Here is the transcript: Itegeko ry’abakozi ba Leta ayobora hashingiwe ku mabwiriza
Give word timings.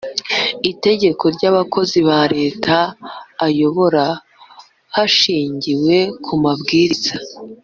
Itegeko 0.71 1.23
ry’abakozi 1.35 1.99
ba 2.07 2.19
Leta 2.35 2.75
ayobora 3.47 4.05
hashingiwe 4.95 5.97
ku 6.25 6.33
mabwiriza 6.43 7.13